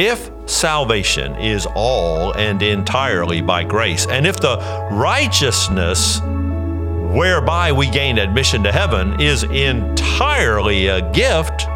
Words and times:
If 0.00 0.30
salvation 0.46 1.34
is 1.34 1.66
all 1.74 2.32
and 2.32 2.62
entirely 2.62 3.42
by 3.42 3.64
grace, 3.64 4.06
and 4.06 4.26
if 4.26 4.40
the 4.40 4.56
righteousness 4.90 6.22
whereby 6.22 7.72
we 7.72 7.90
gain 7.90 8.16
admission 8.16 8.62
to 8.62 8.72
heaven 8.72 9.20
is 9.20 9.42
entirely 9.42 10.86
a 10.86 11.02
gift, 11.12 11.66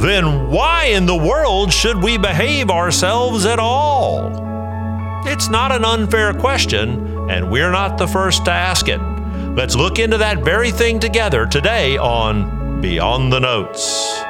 then 0.00 0.50
why 0.52 0.84
in 0.92 1.06
the 1.06 1.16
world 1.16 1.72
should 1.72 2.00
we 2.00 2.16
behave 2.16 2.70
ourselves 2.70 3.44
at 3.44 3.58
all? 3.58 4.30
It's 5.26 5.48
not 5.48 5.72
an 5.72 5.84
unfair 5.84 6.32
question, 6.32 7.28
and 7.28 7.50
we're 7.50 7.72
not 7.72 7.98
the 7.98 8.06
first 8.06 8.44
to 8.44 8.52
ask 8.52 8.86
it. 8.86 9.00
Let's 9.56 9.74
look 9.74 9.98
into 9.98 10.18
that 10.18 10.44
very 10.44 10.70
thing 10.70 11.00
together 11.00 11.44
today 11.44 11.98
on 11.98 12.80
Beyond 12.80 13.32
the 13.32 13.40
Notes. 13.40 14.27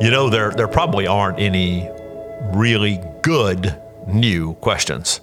You 0.00 0.12
know, 0.12 0.30
there, 0.30 0.52
there 0.52 0.68
probably 0.68 1.08
aren't 1.08 1.40
any 1.40 1.90
really 2.54 3.02
good 3.22 3.76
new 4.06 4.54
questions. 4.54 5.20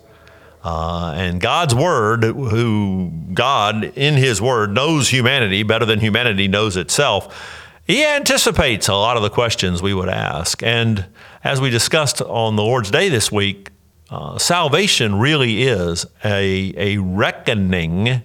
Uh, 0.66 1.14
and 1.16 1.40
God's 1.40 1.74
Word, 1.74 2.26
who 2.26 3.10
God 3.34 3.86
in 3.96 4.16
His 4.16 4.42
Word 4.42 4.72
knows 4.72 5.08
humanity 5.08 5.64
better 5.64 5.86
than 5.86 6.02
humanity 6.02 6.50
knows 6.50 6.76
itself, 6.76 7.64
He 7.88 8.04
anticipates 8.04 8.90
a 8.90 8.96
lot 8.96 9.16
of 9.16 9.24
the 9.24 9.30
questions 9.30 9.82
we 9.82 9.94
would 9.94 10.10
ask. 10.10 10.62
And 10.62 11.06
as 11.42 11.62
we 11.62 11.70
discussed 11.70 12.22
on 12.22 12.58
the 12.58 12.64
Lord's 12.64 12.92
Day 12.92 13.08
this 13.08 13.32
week, 13.32 13.70
uh, 14.10 14.38
salvation 14.38 15.20
really 15.20 15.64
is 15.64 16.06
a, 16.26 16.74
a 16.76 16.98
reckoning 16.98 18.24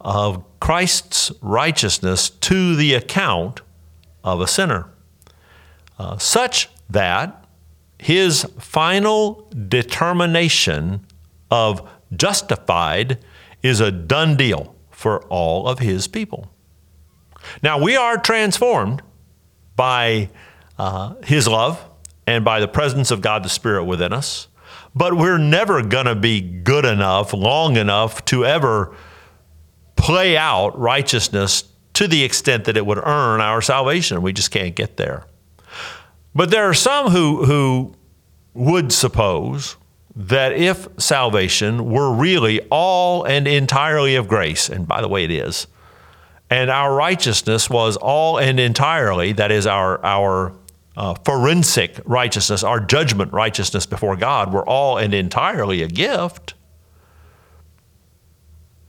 of 0.00 0.42
Christ's 0.58 1.30
righteousness 1.40 2.30
to 2.30 2.74
the 2.74 2.94
account 2.94 3.60
of 4.24 4.40
a 4.40 4.48
sinner 4.48 4.90
uh, 5.98 6.18
such 6.18 6.68
that 6.90 7.44
his 7.98 8.44
final 8.58 9.48
determination 9.68 11.06
of 11.50 11.88
justified 12.14 13.18
is 13.62 13.80
a 13.80 13.90
done 13.90 14.36
deal 14.36 14.74
for 14.90 15.22
all 15.24 15.66
of 15.66 15.78
his 15.78 16.06
people. 16.06 16.50
Now, 17.62 17.80
we 17.80 17.96
are 17.96 18.18
transformed 18.18 19.02
by 19.76 20.30
uh, 20.78 21.14
his 21.24 21.46
love 21.46 21.82
and 22.26 22.44
by 22.44 22.60
the 22.60 22.68
presence 22.68 23.10
of 23.10 23.20
God 23.20 23.44
the 23.44 23.48
Spirit 23.48 23.84
within 23.84 24.12
us, 24.12 24.48
but 24.94 25.14
we're 25.14 25.38
never 25.38 25.82
going 25.82 26.06
to 26.06 26.14
be 26.14 26.40
good 26.40 26.84
enough, 26.84 27.32
long 27.32 27.76
enough 27.76 28.24
to 28.26 28.44
ever 28.44 28.94
play 29.96 30.36
out 30.36 30.78
righteousness 30.78 31.64
to 31.94 32.06
the 32.08 32.24
extent 32.24 32.64
that 32.64 32.76
it 32.76 32.84
would 32.84 32.98
earn 32.98 33.40
our 33.40 33.62
salvation. 33.62 34.22
We 34.22 34.32
just 34.32 34.50
can't 34.50 34.74
get 34.74 34.96
there. 34.96 35.24
But 36.36 36.50
there 36.50 36.68
are 36.68 36.74
some 36.74 37.12
who, 37.12 37.46
who 37.46 37.94
would 38.52 38.92
suppose 38.92 39.76
that 40.14 40.52
if 40.52 40.86
salvation 40.98 41.90
were 41.90 42.12
really 42.12 42.60
all 42.70 43.24
and 43.24 43.48
entirely 43.48 44.16
of 44.16 44.28
grace, 44.28 44.68
and 44.68 44.86
by 44.86 45.00
the 45.00 45.08
way, 45.08 45.24
it 45.24 45.30
is, 45.30 45.66
and 46.50 46.68
our 46.70 46.94
righteousness 46.94 47.70
was 47.70 47.96
all 47.96 48.38
and 48.38 48.60
entirely, 48.60 49.32
that 49.32 49.50
is, 49.50 49.66
our, 49.66 50.04
our 50.04 50.52
uh, 50.94 51.14
forensic 51.24 52.00
righteousness, 52.04 52.62
our 52.62 52.80
judgment 52.80 53.32
righteousness 53.32 53.86
before 53.86 54.14
God, 54.14 54.52
were 54.52 54.68
all 54.68 54.98
and 54.98 55.14
entirely 55.14 55.80
a 55.80 55.88
gift, 55.88 56.52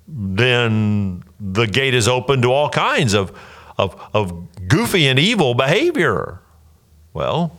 then 0.06 1.24
the 1.40 1.66
gate 1.66 1.94
is 1.94 2.10
open 2.10 2.42
to 2.42 2.52
all 2.52 2.70
kinds 2.70 3.14
of, 3.14 3.32
of, 3.78 3.96
of 4.14 4.68
goofy 4.68 5.08
and 5.08 5.18
evil 5.18 5.54
behavior. 5.54 6.42
Well, 7.18 7.58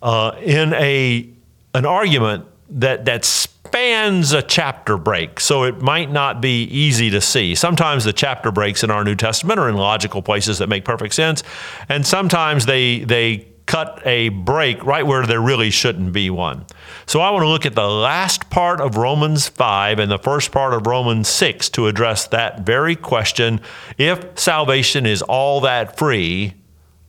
uh, 0.00 0.32
in 0.40 0.72
a 0.72 1.28
an 1.74 1.84
argument 1.84 2.46
that 2.70 3.04
that 3.04 3.26
spans 3.26 4.32
a 4.32 4.40
chapter 4.40 4.96
break, 4.96 5.40
so 5.40 5.64
it 5.64 5.82
might 5.82 6.10
not 6.10 6.40
be 6.40 6.62
easy 6.62 7.10
to 7.10 7.20
see. 7.20 7.54
Sometimes 7.54 8.04
the 8.04 8.14
chapter 8.14 8.50
breaks 8.50 8.82
in 8.82 8.90
our 8.90 9.04
New 9.04 9.14
Testament 9.14 9.60
are 9.60 9.68
in 9.68 9.76
logical 9.76 10.22
places 10.22 10.56
that 10.56 10.70
make 10.70 10.86
perfect 10.86 11.12
sense, 11.12 11.42
and 11.90 12.06
sometimes 12.06 12.64
they 12.64 13.00
they 13.00 13.48
cut 13.66 14.00
a 14.06 14.30
break 14.30 14.82
right 14.82 15.06
where 15.06 15.26
there 15.26 15.42
really 15.42 15.68
shouldn't 15.68 16.14
be 16.14 16.30
one. 16.30 16.64
So 17.04 17.20
I 17.20 17.28
want 17.28 17.42
to 17.42 17.48
look 17.48 17.66
at 17.66 17.74
the 17.74 17.90
last 17.90 18.48
part 18.48 18.80
of 18.80 18.96
Romans 18.96 19.48
5 19.48 19.98
and 19.98 20.10
the 20.10 20.18
first 20.18 20.50
part 20.50 20.72
of 20.72 20.86
Romans 20.86 21.28
6 21.28 21.68
to 21.70 21.88
address 21.88 22.26
that 22.28 22.60
very 22.60 22.96
question. 22.96 23.60
If 23.98 24.38
salvation 24.38 25.04
is 25.04 25.20
all 25.20 25.60
that 25.60 25.98
free, 25.98 26.54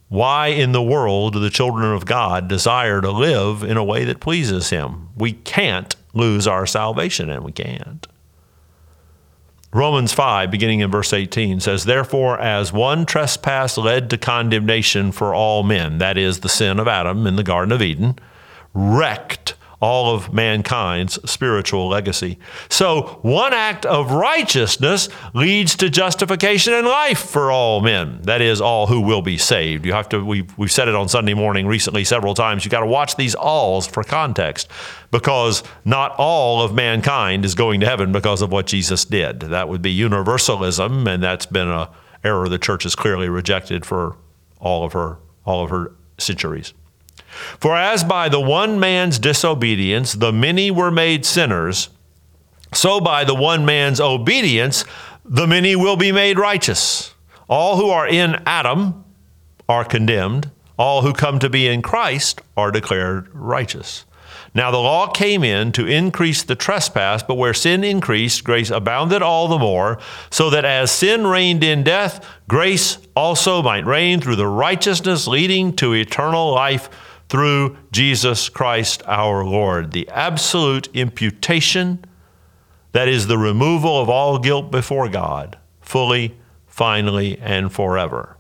why 0.10 0.48
in 0.48 0.72
the 0.72 0.82
world 0.82 1.34
do 1.34 1.40
the 1.40 1.52
children 1.52 1.94
of 1.94 2.06
God 2.06 2.48
desire 2.48 3.00
to 3.00 3.12
live 3.12 3.64
in 3.64 3.78
a 3.78 3.84
way 3.84 4.04
that 4.06 4.20
pleases 4.20 4.72
Him? 4.72 5.10
We 5.16 5.34
can't 5.34 5.96
lose 6.14 6.48
our 6.48 6.66
salvation, 6.66 7.30
and 7.30 7.44
we 7.44 7.52
can't. 7.52 8.08
Romans 9.72 10.12
5, 10.12 10.50
beginning 10.50 10.80
in 10.80 10.90
verse 10.90 11.14
18, 11.14 11.60
says, 11.60 11.86
Therefore, 11.86 12.40
as 12.40 12.74
one 12.74 13.06
trespass 13.06 13.78
led 13.78 14.10
to 14.10 14.18
condemnation 14.18 15.12
for 15.12 15.36
all 15.36 15.62
men, 15.62 16.00
that 16.00 16.18
is, 16.18 16.40
the 16.40 16.50
sin 16.50 16.80
of 16.80 16.88
Adam 16.88 17.28
in 17.28 17.36
the 17.36 17.44
Garden 17.44 17.72
of 17.72 17.84
Eden, 17.84 18.18
wrecked 18.74 19.54
all 19.82 20.14
of 20.14 20.34
mankind's 20.34 21.20
spiritual 21.30 21.88
legacy. 21.88 22.38
So, 22.70 23.20
one 23.22 23.54
act 23.54 23.86
of 23.86 24.12
righteousness 24.12 25.08
leads 25.34 25.76
to 25.78 25.90
justification 25.90 26.74
and 26.74 26.86
life 26.86 27.20
for 27.20 27.52
all 27.52 27.80
men. 27.80 28.20
That 28.24 28.42
is, 28.42 28.60
all 28.60 28.88
who 28.88 29.00
will 29.00 29.22
be 29.22 29.38
saved. 29.38 29.86
You 29.86 29.94
have 29.94 30.10
to, 30.10 30.24
we've, 30.24 30.58
we've 30.58 30.72
said 30.72 30.88
it 30.88 30.96
on 30.96 31.08
Sunday 31.08 31.34
morning 31.34 31.66
recently 31.66 32.04
several 32.04 32.34
times. 32.34 32.66
You 32.66 32.72
got 32.72 32.82
to 32.82 32.86
watch 32.86 33.16
these 33.16 33.36
alls 33.36 33.88
for 33.88 34.04
context 34.04 34.70
because 35.12 35.64
not 35.86 36.14
all 36.18 36.62
of 36.62 36.74
mankind 36.74 37.46
is 37.46 37.56
going 37.56 37.80
to 37.80 37.86
heaven 37.86 38.12
because 38.12 38.42
of 38.42 38.52
what 38.52 38.68
Jesus 38.68 39.06
did. 39.06 39.40
That 39.40 39.70
would 39.70 39.82
be 39.82 39.92
universalism, 39.92 41.08
and 41.08 41.24
that's 41.24 41.46
been 41.46 41.70
a 41.70 41.90
error 42.24 42.50
the 42.50 42.58
church 42.58 42.84
has 42.84 42.96
clearly 42.96 43.30
rejected 43.30 43.86
for 43.86 44.18
all 44.60 44.84
of 44.84 44.94
her 44.94 45.18
all 45.46 45.64
of 45.64 45.70
her 45.70 45.94
centuries. 46.18 46.74
For 47.60 47.76
as 47.76 48.04
by 48.04 48.30
the 48.30 48.42
one 48.42 48.80
man's 48.80 49.20
disobedience 49.20 50.14
the 50.14 50.34
many 50.34 50.72
were 50.72 50.92
made 50.92 51.26
sinners, 51.26 51.90
so 52.74 53.00
by 53.00 53.24
the 53.24 53.36
one 53.36 53.66
man's 53.66 54.00
obedience 54.00 54.86
the 55.26 55.48
many 55.48 55.76
will 55.76 55.98
be 55.98 56.12
made 56.12 56.40
righteous. 56.40 57.14
All 57.48 57.78
who 57.78 57.90
are 57.90 58.08
in 58.08 58.42
Adam 58.46 59.04
are 59.68 59.86
condemned, 59.86 60.52
all 60.78 61.02
who 61.02 61.14
come 61.14 61.40
to 61.40 61.50
be 61.50 61.68
in 61.68 61.82
Christ 61.82 62.42
are 62.56 62.72
declared 62.72 63.30
righteous. 63.34 64.06
Now 64.54 64.72
the 64.72 64.78
law 64.78 65.08
came 65.08 65.44
in 65.44 65.72
to 65.74 65.86
increase 65.86 66.44
the 66.44 66.56
trespass, 66.56 67.24
but 67.24 67.36
where 67.36 67.54
sin 67.54 67.84
increased, 67.84 68.44
grace 68.44 68.70
abounded 68.70 69.22
all 69.22 69.48
the 69.48 69.60
more, 69.60 70.00
so 70.30 70.50
that 70.50 70.66
as 70.66 70.92
sin 70.92 71.28
reigned 71.28 71.64
in 71.64 71.84
death, 71.84 72.26
grace 72.48 72.98
also 73.16 73.62
might 73.62 73.86
reign 73.86 74.22
through 74.22 74.38
the 74.38 74.48
righteousness 74.48 75.28
leading 75.28 75.76
to 75.76 75.94
eternal 75.94 76.52
life 76.52 76.90
through 77.30 77.78
Jesus 77.92 78.50
Christ 78.50 79.04
our 79.06 79.46
Lord. 79.46 79.92
The 79.92 80.10
absolute 80.10 80.90
imputation, 80.96 82.04
that 82.92 83.08
is 83.08 83.28
the 83.28 83.38
removal 83.38 84.02
of 84.02 84.10
all 84.10 84.40
guilt 84.40 84.72
before 84.72 85.08
God, 85.10 85.58
fully, 85.80 86.36
finally, 86.66 87.38
and 87.40 87.72
forever. 87.72 88.36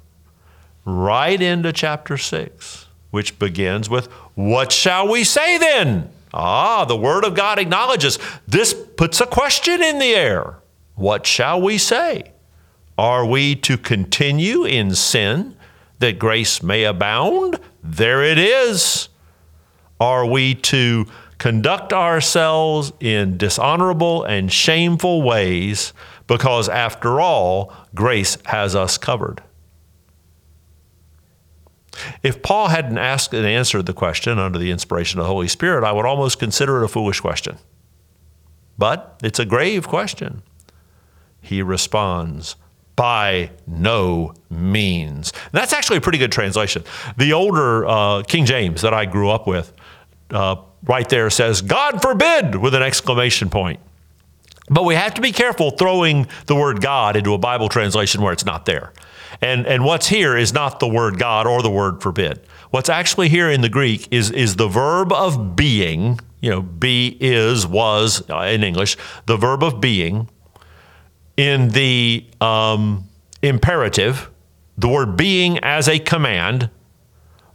Right 0.86 1.40
into 1.40 1.72
chapter 1.72 2.18
6, 2.18 2.88
which 3.12 3.40
begins 3.40 3.90
with, 3.90 4.08
What 4.36 4.72
shall 4.72 5.08
we 5.08 5.24
say 5.24 5.58
then? 5.58 6.09
Ah, 6.34 6.86
the 6.86 6.95
Word 6.95 7.25
of 7.25 7.36
God 7.36 7.57
acknowledges 7.57 8.19
this 8.48 8.74
puts 8.74 9.19
a 9.19 9.25
question 9.25 9.81
in 9.81 10.00
the 10.00 10.13
air. 10.13 10.57
What 10.95 11.25
shall 11.25 11.62
we 11.62 11.78
say? 11.78 12.34
Are 12.98 13.25
we 13.25 13.56
to 13.56 13.78
continue 13.78 14.66
in 14.66 14.94
sin 14.94 15.56
that 16.00 16.19
grace 16.19 16.62
may 16.62 16.84
abound? 16.84 17.60
There 17.81 18.24
it 18.24 18.38
is. 18.38 19.10
Are 20.00 20.25
we 20.25 20.56
to 20.56 21.06
conduct 21.38 21.94
ourselves 21.94 22.92
in 23.00 23.38
dishonorable 23.38 24.24
and 24.24 24.51
shameful 24.51 25.22
ways 25.22 25.94
because, 26.28 26.69
after 26.69 27.19
all, 27.19 27.74
grace 27.95 28.38
has 28.45 28.75
us 28.75 28.98
covered? 28.98 29.42
If 32.24 32.42
Paul 32.42 32.69
hadn't 32.69 32.98
asked 32.98 33.34
and 33.34 33.46
answered 33.46 33.86
the 33.86 33.94
question 33.94 34.40
under 34.40 34.57
the 34.57 34.72
inspiration 34.72 35.19
of 35.19 35.25
the 35.25 35.31
Holy 35.31 35.48
Spirit, 35.48 35.84
I 35.84 35.92
would 35.92 36.06
almost 36.06 36.40
consider 36.40 36.81
it 36.81 36.86
a 36.86 36.88
foolish 36.88 37.19
question. 37.19 37.57
But 38.78 39.19
it's 39.24 39.40
a 39.40 39.46
grave 39.46 39.88
question. 39.88 40.42
He 41.42 41.62
responds, 41.62 42.56
by 42.96 43.50
no 43.66 44.34
means. 44.50 45.31
And 45.31 45.54
that's 45.54 45.72
actually 45.72 45.98
a 45.98 46.01
pretty 46.01 46.18
good 46.18 46.34
translation. 46.34 46.84
The 47.16 47.31
older 47.31 47.86
uh, 47.88 48.24
King 48.24 48.46
James 48.46 48.81
that 48.81 48.94
I 48.94 49.06
grew 49.06 49.30
up 49.30 49.48
with 49.48 49.72
uh, 50.31 50.57
right 50.84 51.07
there 51.07 51.30
says, 51.30 51.62
God 51.62 52.01
forbid, 52.01 52.56
with 52.56 52.75
an 52.75 52.84
exclamation 52.84 53.50
point. 53.50 53.80
But 54.69 54.86
we 54.86 54.95
have 54.95 55.13
to 55.16 55.21
be 55.21 55.31
careful 55.31 55.71
throwing 55.71 56.27
the 56.45 56.56
word 56.56 56.81
God 56.81 57.16
into 57.16 57.33
a 57.33 57.38
Bible 57.38 57.69
translation 57.69 58.21
where 58.21 58.33
it's 58.33 58.45
not 58.45 58.66
there. 58.66 58.94
And, 59.42 59.66
and 59.66 59.83
what's 59.83 60.07
here 60.07 60.36
is 60.38 60.54
not 60.54 60.80
the 60.80 60.88
word 60.88 61.18
God 61.18 61.48
or 61.48 61.62
the 61.62 61.69
word 61.69 62.01
forbid. 62.01 62.42
What's 62.71 62.89
actually 62.89 63.30
here 63.30 63.50
in 63.50 63.62
the 63.62 63.69
Greek 63.69 64.07
is, 64.12 64.31
is 64.31 64.56
the 64.56 64.68
verb 64.68 65.12
of 65.12 65.56
being, 65.56 66.19
you 66.42 66.50
know, 66.50 66.62
be, 66.62 67.18
is, 67.19 67.66
was 67.66 68.27
uh, 68.30 68.42
in 68.42 68.63
English, 68.63 68.98
the 69.25 69.38
verb 69.38 69.63
of 69.63 69.81
being 69.81 70.30
in 71.38 71.69
the 71.69 72.25
um, 72.42 73.07
imperative, 73.42 74.30
the 74.77 74.89
word 74.89 75.15
being 75.15 75.57
as 75.60 75.88
a 75.88 76.00
command, 76.00 76.69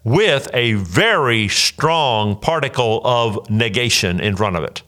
with 0.03 0.49
a 0.53 0.75
very 0.75 1.49
strong 1.49 2.39
particle 2.39 3.01
of 3.05 3.49
negation 3.51 4.21
in 4.21 4.37
front 4.37 4.57
of 4.57 4.65
it. 4.65 4.83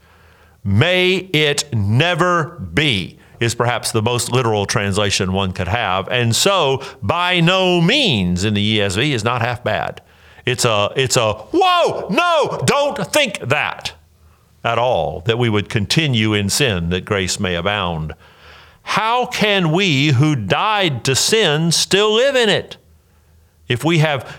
May 0.67 1.19
it 1.33 1.73
never 1.73 2.59
be 2.59 3.21
is 3.39 3.55
perhaps 3.55 3.93
the 3.93 4.03
most 4.03 4.33
literal 4.33 4.67
translation 4.67 5.33
one 5.33 5.53
could 5.53 5.69
have. 5.69 6.09
And 6.09 6.35
so, 6.35 6.83
by 7.01 7.39
no 7.39 7.81
means 7.81 8.45
in 8.45 8.55
the 8.55 8.79
ESV 8.79 9.13
is 9.13 9.23
not 9.23 9.43
half 9.43 9.63
bad. 9.63 10.03
It's 10.45 10.65
a, 10.65 10.91
it's 10.97 11.17
a, 11.17 11.35
whoa, 11.35 12.09
no, 12.09 12.61
don't 12.65 12.99
think 13.13 13.39
that 13.39 13.95
at 14.65 14.79
all, 14.79 15.21
that 15.21 15.39
we 15.39 15.49
would 15.49 15.69
continue 15.69 16.35
in 16.35 16.51
sin, 16.51 16.91
that 16.91 17.05
grace 17.05 17.39
may 17.39 17.55
abound. 17.55 18.15
How 18.83 19.27
can 19.27 19.71
we 19.71 20.09
who 20.09 20.35
died 20.35 21.05
to 21.05 21.15
sin 21.15 21.71
still 21.71 22.13
live 22.15 22.35
in 22.35 22.49
it? 22.49 22.77
If 23.69 23.85
we 23.85 23.99
have 23.99 24.37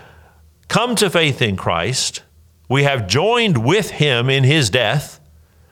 come 0.68 0.94
to 0.96 1.08
faith 1.08 1.40
in 1.40 1.56
Christ, 1.56 2.22
we 2.68 2.82
have 2.82 3.08
joined 3.08 3.64
with 3.64 3.92
him 3.92 4.28
in 4.28 4.44
his 4.44 4.68
death, 4.68 5.17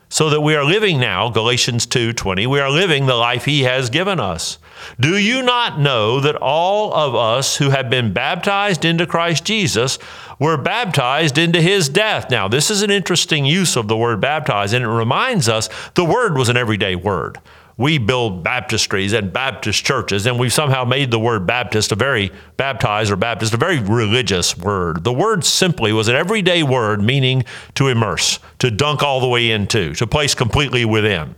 so 0.09 0.31
that 0.31 0.41
we 0.41 0.55
are 0.55 0.65
living 0.65 1.01
now 1.01 1.29
Galatians 1.29 1.87
2:20 1.87 2.47
we 2.47 2.61
are 2.61 2.71
living 2.71 3.07
the 3.07 3.15
life 3.15 3.45
he 3.45 3.65
has 3.65 3.91
given 3.91 4.21
us. 4.21 4.59
Do 5.01 5.17
you 5.17 5.43
not 5.43 5.81
know 5.81 6.21
that 6.21 6.37
all 6.37 6.93
of 6.93 7.15
us 7.15 7.57
who 7.57 7.71
have 7.71 7.91
been 7.91 8.13
baptized 8.13 8.85
into 8.85 9.07
Christ 9.07 9.45
Jesus 9.45 9.99
were 10.39 10.57
baptized 10.57 11.39
into 11.39 11.61
his 11.61 11.89
death? 11.89 12.31
Now, 12.31 12.47
this 12.47 12.71
is 12.71 12.83
an 12.83 12.91
interesting 12.91 13.47
use 13.47 13.75
of 13.75 13.89
the 13.89 13.97
word 13.97 14.21
baptized 14.21 14.75
and 14.75 14.85
it 14.85 14.89
reminds 14.89 15.49
us 15.49 15.69
the 15.95 16.05
word 16.05 16.37
was 16.37 16.49
an 16.49 16.57
everyday 16.57 16.95
word 16.95 17.39
we 17.79 17.99
build 17.99 18.43
baptistries 18.43 19.17
and 19.17 19.33
Baptist 19.33 19.85
churches, 19.85 20.25
and 20.25 20.39
we've 20.39 20.53
somehow 20.53 20.85
made 20.85 21.11
the 21.11 21.19
word 21.19 21.47
Baptist 21.47 21.93
a 21.93 21.95
very 21.95 22.33
baptized 22.57 23.11
or 23.11 23.17
Baptist 23.17 23.53
a 23.53 23.59
very 23.59 23.79
religious 23.79 24.57
word. 24.57 25.05
The 25.05 25.13
word 25.13 25.45
simply 25.45 25.93
was 25.93 26.09
an 26.09 26.17
everyday 26.17 26.63
word 26.63 27.03
meaning 27.03 27.45
to 27.75 27.89
immerse, 27.89 28.39
to 28.61 28.71
dunk 28.71 29.03
all 29.03 29.21
the 29.21 29.29
way 29.29 29.51
into, 29.51 29.93
to 29.95 30.07
place 30.07 30.35
completely 30.35 30.85
within. 30.87 31.35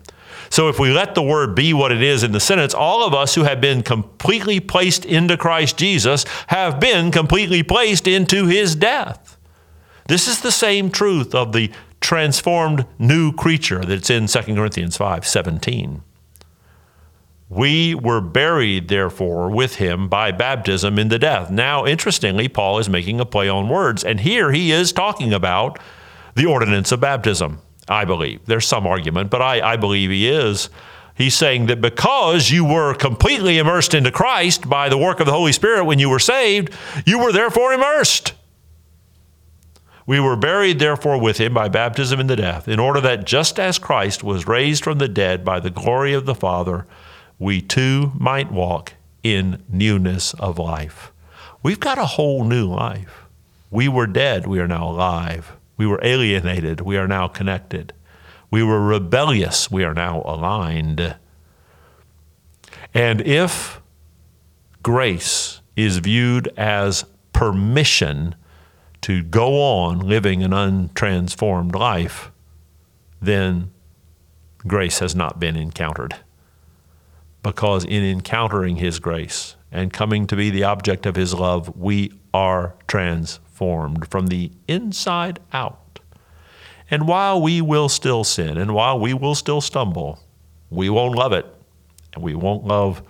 So 0.50 0.68
if 0.68 0.78
we 0.78 0.92
let 0.92 1.14
the 1.14 1.22
word 1.22 1.54
be 1.54 1.74
what 1.74 1.92
it 1.92 2.02
is 2.02 2.22
in 2.22 2.32
the 2.32 2.40
sentence, 2.40 2.72
all 2.72 3.04
of 3.04 3.12
us 3.12 3.34
who 3.34 3.42
have 3.42 3.60
been 3.60 3.82
completely 3.82 4.60
placed 4.60 5.04
into 5.04 5.36
Christ 5.36 5.76
Jesus 5.76 6.24
have 6.46 6.80
been 6.80 7.10
completely 7.10 7.62
placed 7.62 8.06
into 8.06 8.46
his 8.46 8.74
death. 8.74 9.36
This 10.06 10.26
is 10.26 10.40
the 10.40 10.52
same 10.52 10.90
truth 10.90 11.34
of 11.34 11.52
the 11.52 11.70
transformed 12.00 12.86
new 12.98 13.32
creature 13.32 13.84
that's 13.84 14.08
in 14.08 14.26
2 14.26 14.40
Corinthians 14.54 14.96
5 14.96 15.26
17. 15.26 16.02
We 17.50 17.94
were 17.94 18.20
buried, 18.20 18.88
therefore, 18.88 19.50
with 19.50 19.76
him 19.76 20.08
by 20.08 20.32
baptism 20.32 20.98
in 20.98 21.08
the 21.08 21.18
death. 21.18 21.50
Now, 21.50 21.86
interestingly, 21.86 22.46
Paul 22.46 22.78
is 22.78 22.90
making 22.90 23.20
a 23.20 23.24
play 23.24 23.48
on 23.48 23.70
words, 23.70 24.04
and 24.04 24.20
here 24.20 24.52
he 24.52 24.70
is 24.70 24.92
talking 24.92 25.32
about 25.32 25.78
the 26.34 26.44
ordinance 26.44 26.92
of 26.92 27.00
baptism, 27.00 27.60
I 27.88 28.04
believe. 28.04 28.44
There's 28.44 28.66
some 28.66 28.86
argument, 28.86 29.30
but 29.30 29.40
I, 29.40 29.72
I 29.72 29.76
believe 29.76 30.10
he 30.10 30.28
is. 30.28 30.68
He's 31.14 31.34
saying 31.34 31.66
that 31.66 31.80
because 31.80 32.50
you 32.50 32.66
were 32.66 32.94
completely 32.94 33.58
immersed 33.58 33.94
into 33.94 34.12
Christ 34.12 34.68
by 34.68 34.90
the 34.90 34.98
work 34.98 35.18
of 35.18 35.26
the 35.26 35.32
Holy 35.32 35.52
Spirit 35.52 35.84
when 35.84 35.98
you 35.98 36.10
were 36.10 36.18
saved, 36.18 36.72
you 37.06 37.18
were 37.18 37.32
therefore 37.32 37.72
immersed. 37.72 38.34
We 40.06 40.20
were 40.20 40.36
buried, 40.36 40.78
therefore, 40.78 41.18
with 41.18 41.38
him 41.38 41.54
by 41.54 41.68
baptism 41.68 42.20
in 42.20 42.28
the 42.28 42.36
death, 42.36 42.68
in 42.68 42.78
order 42.78 43.00
that 43.00 43.24
just 43.24 43.58
as 43.58 43.78
Christ 43.78 44.22
was 44.22 44.46
raised 44.46 44.84
from 44.84 44.98
the 44.98 45.08
dead 45.08 45.44
by 45.44 45.60
the 45.60 45.70
glory 45.70 46.12
of 46.12 46.24
the 46.24 46.34
Father, 46.34 46.86
we 47.38 47.60
too 47.60 48.12
might 48.18 48.50
walk 48.50 48.94
in 49.22 49.62
newness 49.68 50.34
of 50.34 50.58
life. 50.58 51.12
We've 51.62 51.80
got 51.80 51.98
a 51.98 52.06
whole 52.06 52.44
new 52.44 52.66
life. 52.66 53.26
We 53.70 53.88
were 53.88 54.06
dead, 54.06 54.46
we 54.46 54.58
are 54.60 54.68
now 54.68 54.88
alive. 54.88 55.52
We 55.76 55.86
were 55.86 56.00
alienated, 56.02 56.80
we 56.80 56.96
are 56.96 57.06
now 57.06 57.28
connected. 57.28 57.92
We 58.50 58.62
were 58.62 58.84
rebellious, 58.84 59.70
we 59.70 59.84
are 59.84 59.94
now 59.94 60.22
aligned. 60.24 61.16
And 62.94 63.20
if 63.20 63.80
grace 64.82 65.60
is 65.76 65.98
viewed 65.98 66.48
as 66.56 67.04
permission 67.32 68.34
to 69.02 69.22
go 69.22 69.62
on 69.62 70.00
living 70.00 70.42
an 70.42 70.50
untransformed 70.50 71.74
life, 71.74 72.32
then 73.20 73.70
grace 74.66 74.98
has 74.98 75.14
not 75.14 75.38
been 75.38 75.56
encountered 75.56 76.16
because 77.48 77.82
in 77.86 78.04
encountering 78.04 78.76
His 78.76 78.98
grace 78.98 79.56
and 79.72 79.90
coming 79.90 80.26
to 80.26 80.36
be 80.36 80.50
the 80.50 80.64
object 80.64 81.06
of 81.06 81.16
His 81.16 81.32
love, 81.32 81.74
we 81.78 82.12
are 82.34 82.74
transformed 82.86 84.06
from 84.10 84.26
the 84.26 84.52
inside 84.68 85.40
out. 85.50 85.98
And 86.90 87.08
while 87.08 87.40
we 87.40 87.62
will 87.62 87.88
still 87.88 88.22
sin 88.22 88.58
and 88.58 88.74
while 88.74 89.00
we 89.00 89.14
will 89.14 89.34
still 89.34 89.62
stumble, 89.62 90.20
we 90.68 90.90
won't 90.90 91.16
love 91.16 91.32
it 91.32 91.46
and 92.12 92.22
we 92.22 92.34
won't 92.34 92.66
love 92.66 93.02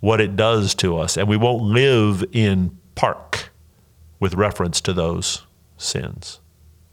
what 0.00 0.18
it 0.18 0.34
does 0.34 0.74
to 0.76 0.96
us 0.96 1.18
and 1.18 1.28
we 1.28 1.36
won't 1.36 1.62
live 1.62 2.24
in 2.32 2.74
park 2.94 3.50
with 4.18 4.32
reference 4.32 4.80
to 4.80 4.94
those 4.94 5.44
sins. 5.76 6.40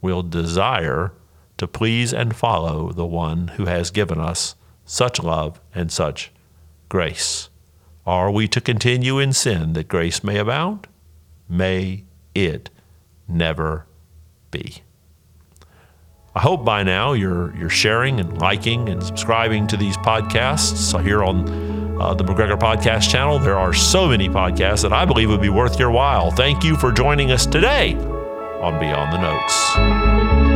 We'll 0.01 0.23
desire 0.23 1.13
to 1.55 1.69
please 1.69 2.13
and 2.13 2.35
follow 2.35 2.91
the 2.91 3.05
one 3.05 3.47
who 3.55 3.63
has 3.63 3.91
given 3.91 4.19
us 4.19 4.57
such 4.83 5.23
love 5.23 5.61
and 5.73 5.89
such 5.89 6.33
grace. 6.89 7.49
Are 8.05 8.29
we 8.29 8.47
to 8.49 8.61
continue 8.61 9.19
in 9.19 9.33
sin 9.33 9.73
that 9.73 9.87
grace 9.87 10.23
may 10.23 10.37
abound? 10.37 10.87
May 11.49 12.03
it 12.33 12.69
never 13.27 13.87
be. 14.51 14.83
I 16.35 16.41
hope 16.41 16.65
by 16.65 16.83
now 16.83 17.13
you're, 17.13 17.55
you're 17.55 17.69
sharing 17.69 18.19
and 18.19 18.39
liking 18.39 18.89
and 18.89 19.01
subscribing 19.01 19.67
to 19.67 19.77
these 19.77 19.95
podcasts 19.97 20.75
so 20.75 20.97
here 20.97 21.23
on 21.23 21.47
uh, 22.01 22.13
the 22.13 22.25
McGregor 22.25 22.59
Podcast 22.59 23.09
channel. 23.09 23.39
There 23.39 23.57
are 23.57 23.73
so 23.73 24.07
many 24.07 24.27
podcasts 24.27 24.81
that 24.81 24.91
I 24.91 25.05
believe 25.05 25.29
would 25.29 25.41
be 25.41 25.49
worth 25.49 25.79
your 25.79 25.91
while. 25.91 26.31
Thank 26.31 26.63
you 26.63 26.75
for 26.75 26.91
joining 26.91 27.31
us 27.31 27.45
today 27.45 27.95
on 27.95 28.79
Beyond 28.79 29.13
the 29.13 29.21
Notes. 29.21 30.54